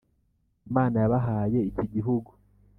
[0.69, 2.31] Imana yabahaye iki gihugu